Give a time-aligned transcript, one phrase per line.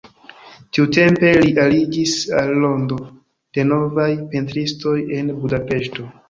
[0.77, 2.97] Tiutempe li aliĝis al rondo
[3.59, 6.09] de novaj pentristoj en Budapeŝto.